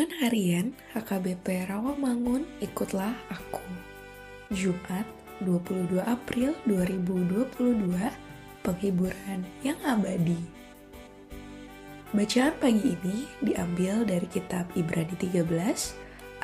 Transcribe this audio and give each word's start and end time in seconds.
Renungan 0.00 0.24
Harian 0.24 0.66
HKBP 0.96 1.68
Rawamangun 1.68 2.48
Ikutlah 2.64 3.12
Aku. 3.28 3.60
Jumat 4.48 5.04
22 5.44 6.00
April 6.00 6.56
2022 6.64 8.00
Penghiburan 8.64 9.44
yang 9.60 9.76
abadi. 9.84 10.40
Bacaan 12.16 12.56
pagi 12.56 12.96
ini 12.96 13.28
diambil 13.44 14.08
dari 14.08 14.24
kitab 14.24 14.72
Ibrani 14.72 15.12
13 15.20 15.44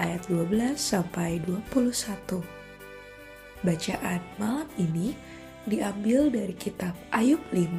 ayat 0.04 0.20
12 0.28 0.76
sampai 0.76 1.40
21 1.48 2.44
Bacaan 3.64 4.20
malam 4.36 4.68
ini 4.76 5.16
diambil 5.64 6.28
dari 6.28 6.52
kitab 6.60 6.92
Ayub 7.08 7.40
5 7.56 7.72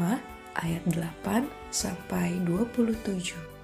ayat 0.57 0.81
8 0.89 1.45
sampai 1.69 2.33
27 2.49 3.56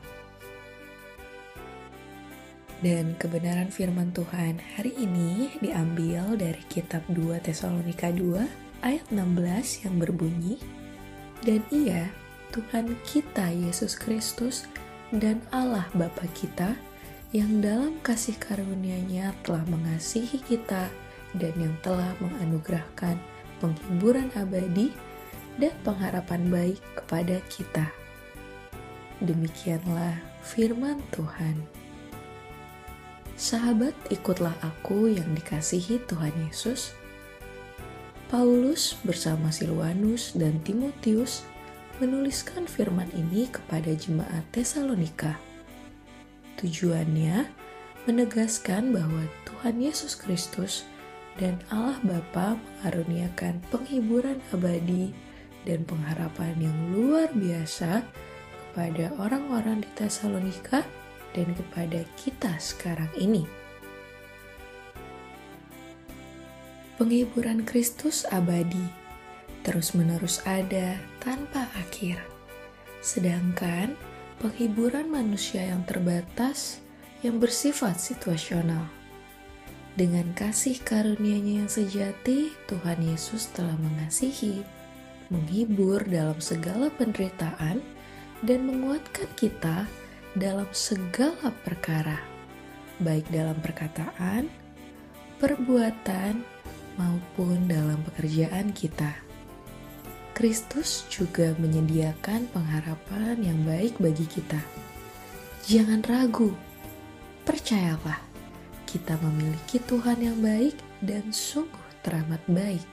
dan 2.84 3.16
kebenaran 3.16 3.72
firman 3.72 4.12
Tuhan 4.12 4.60
hari 4.76 4.92
ini 5.00 5.56
diambil 5.64 6.36
dari 6.36 6.60
kitab 6.68 7.00
2 7.08 7.40
Tesalonika 7.40 8.12
2 8.12 8.84
ayat 8.84 9.08
16 9.08 9.88
yang 9.88 9.96
berbunyi, 10.04 10.60
Dan 11.48 11.64
ia, 11.72 12.12
Tuhan 12.52 13.00
kita 13.08 13.56
Yesus 13.56 13.96
Kristus 13.96 14.68
dan 15.16 15.40
Allah 15.56 15.88
Bapa 15.96 16.28
kita, 16.36 16.76
yang 17.32 17.64
dalam 17.64 18.04
kasih 18.04 18.36
karunia-Nya 18.36 19.32
telah 19.48 19.64
mengasihi 19.72 20.44
kita 20.44 20.92
dan 21.40 21.54
yang 21.56 21.74
telah 21.82 22.12
menganugerahkan 22.20 23.16
penghiburan 23.64 24.28
abadi 24.36 24.92
dan 25.56 25.72
pengharapan 25.88 26.52
baik 26.52 26.80
kepada 27.00 27.40
kita. 27.48 27.88
Demikianlah 29.24 30.20
firman 30.44 31.00
Tuhan. 31.16 31.83
Sahabat, 33.34 33.98
ikutlah 34.14 34.54
aku 34.62 35.10
yang 35.10 35.34
dikasihi 35.34 36.06
Tuhan 36.06 36.34
Yesus. 36.46 36.94
Paulus 38.30 38.94
bersama 39.02 39.50
Silwanus 39.50 40.38
dan 40.38 40.62
Timotius 40.62 41.42
menuliskan 41.98 42.70
firman 42.70 43.10
ini 43.18 43.50
kepada 43.50 43.90
jemaat 43.94 44.46
Tesalonika. 44.54 45.38
Tujuannya 46.62 47.50
menegaskan 48.06 48.94
bahwa 48.94 49.26
Tuhan 49.50 49.82
Yesus 49.82 50.14
Kristus 50.14 50.86
dan 51.42 51.58
Allah 51.74 51.98
Bapa 52.06 52.54
mengaruniakan 52.58 53.66
penghiburan 53.74 54.38
abadi 54.54 55.10
dan 55.66 55.82
pengharapan 55.90 56.54
yang 56.70 56.78
luar 56.94 57.34
biasa 57.34 58.06
kepada 58.70 59.10
orang-orang 59.18 59.82
di 59.82 59.90
Tesalonika 59.98 60.86
dan 61.34 61.52
kepada 61.58 62.02
kita 62.16 62.54
sekarang 62.62 63.10
ini. 63.18 63.46
Penghiburan 66.98 67.66
Kristus 67.66 68.24
abadi, 68.30 68.86
terus-menerus 69.66 70.46
ada 70.46 70.96
tanpa 71.20 71.66
akhir. 71.74 72.22
Sedangkan 73.02 73.98
penghiburan 74.40 75.10
manusia 75.10 75.68
yang 75.74 75.84
terbatas 75.90 76.80
yang 77.26 77.42
bersifat 77.42 77.98
situasional. 77.98 78.86
Dengan 79.94 80.34
kasih 80.34 80.82
karunia-Nya 80.82 81.66
yang 81.66 81.70
sejati, 81.70 82.50
Tuhan 82.66 83.00
Yesus 83.06 83.54
telah 83.54 83.78
mengasihi, 83.78 84.66
menghibur 85.30 86.02
dalam 86.06 86.38
segala 86.42 86.90
penderitaan, 86.94 87.78
dan 88.44 88.60
menguatkan 88.68 89.30
kita 89.40 89.88
dalam 90.34 90.66
segala 90.74 91.54
perkara, 91.62 92.18
baik 92.98 93.30
dalam 93.30 93.58
perkataan, 93.62 94.50
perbuatan, 95.38 96.42
maupun 96.98 97.66
dalam 97.66 98.02
pekerjaan 98.06 98.74
kita. 98.74 99.14
Kristus 100.34 101.06
juga 101.14 101.54
menyediakan 101.62 102.50
pengharapan 102.50 103.38
yang 103.42 103.60
baik 103.66 103.98
bagi 104.02 104.26
kita. 104.26 104.62
Jangan 105.70 106.02
ragu, 106.06 106.50
percayalah, 107.46 108.18
kita 108.90 109.14
memiliki 109.22 109.78
Tuhan 109.86 110.22
yang 110.22 110.38
baik 110.42 110.78
dan 111.06 111.30
sungguh 111.30 112.02
teramat 112.02 112.42
baik. 112.50 112.93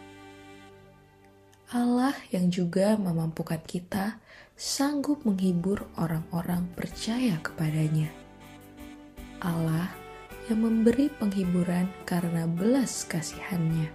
Allah 1.71 2.19
yang 2.35 2.51
juga 2.51 2.99
memampukan 2.99 3.63
kita 3.63 4.19
sanggup 4.59 5.23
menghibur 5.23 5.87
orang-orang 5.95 6.67
percaya 6.75 7.39
kepadanya. 7.39 8.11
Allah 9.39 9.87
yang 10.51 10.67
memberi 10.67 11.07
penghiburan 11.15 11.87
karena 12.03 12.51
belas 12.51 13.07
kasihannya. 13.07 13.87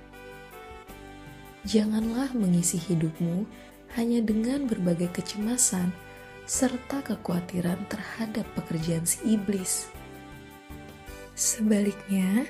Janganlah 1.68 2.32
mengisi 2.32 2.80
hidupmu 2.80 3.44
hanya 4.00 4.24
dengan 4.24 4.72
berbagai 4.72 5.12
kecemasan 5.12 5.92
serta 6.48 7.04
kekhawatiran 7.04 7.84
terhadap 7.92 8.48
pekerjaan 8.56 9.04
si 9.04 9.36
iblis. 9.36 9.92
Sebaliknya, 11.36 12.48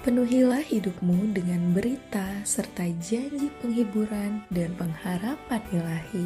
Penuhilah 0.00 0.64
hidupmu 0.64 1.36
dengan 1.36 1.76
berita 1.76 2.40
serta 2.48 2.88
janji 3.04 3.52
penghiburan 3.60 4.40
dan 4.48 4.72
pengharapan 4.80 5.60
ilahi. 5.76 6.24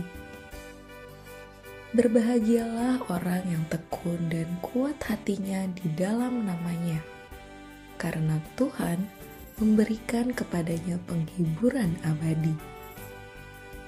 Berbahagialah 1.90 3.02
orang 3.10 3.42
yang 3.50 3.66
tekun 3.66 4.30
dan 4.30 4.46
kuat 4.62 4.94
hatinya 5.02 5.66
di 5.74 5.90
dalam 5.98 6.46
namanya, 6.46 7.02
karena 7.98 8.38
Tuhan 8.54 9.10
memberikan 9.58 10.30
kepadanya 10.30 10.94
penghiburan 11.10 11.98
abadi. 12.06 12.54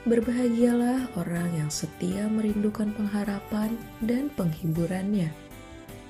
Berbahagialah 0.03 1.15
orang 1.15 1.63
yang 1.63 1.71
setia 1.71 2.27
merindukan 2.27 2.91
pengharapan 2.91 3.79
dan 4.03 4.35
penghiburannya, 4.35 5.31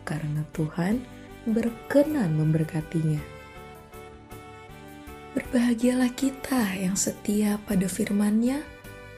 karena 0.09 0.49
Tuhan 0.57 1.05
berkenan 1.45 2.41
memberkatinya. 2.41 3.36
Berbahagialah 5.37 6.17
kita 6.17 6.81
yang 6.81 6.97
setia 6.97 7.61
pada 7.69 7.85
firman-Nya, 7.85 8.65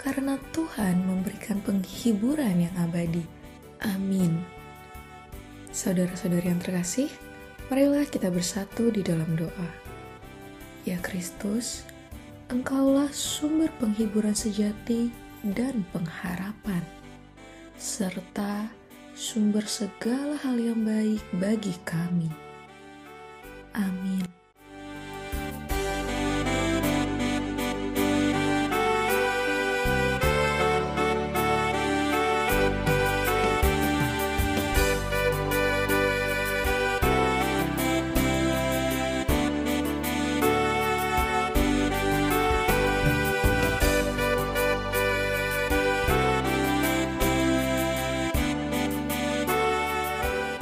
karena 0.02 0.34
Tuhan 0.50 1.06
memberikan 1.06 1.62
penghiburan 1.62 2.66
yang 2.66 2.74
abadi. 2.74 3.22
Amin. 3.86 4.42
Saudara-saudari 5.70 6.50
yang 6.50 6.58
terkasih, 6.58 7.06
marilah 7.70 8.02
kita 8.02 8.34
bersatu 8.34 8.90
di 8.90 9.06
dalam 9.06 9.30
doa. 9.38 9.70
Ya 10.82 10.98
Kristus, 10.98 11.86
Engkaulah 12.48 13.12
sumber 13.12 13.68
penghiburan 13.76 14.32
sejati 14.32 15.12
dan 15.44 15.84
pengharapan, 15.92 16.80
serta 17.76 18.72
sumber 19.12 19.68
segala 19.68 20.40
hal 20.40 20.56
yang 20.56 20.80
baik 20.80 21.20
bagi 21.36 21.76
kami. 21.84 22.32
Amin. 23.76 24.37